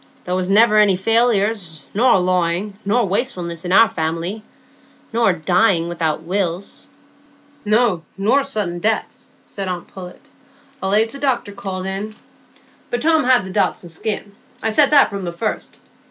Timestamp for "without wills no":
5.89-8.01